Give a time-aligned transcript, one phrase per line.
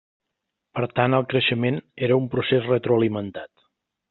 [0.79, 1.77] Per tant el creixement
[2.09, 3.53] era un procés retroalimentat.